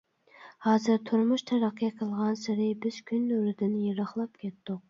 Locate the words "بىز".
2.87-3.01